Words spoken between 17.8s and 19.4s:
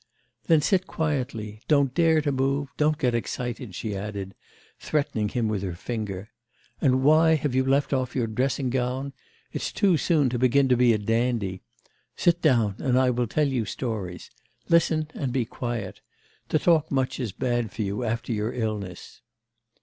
you after your illness.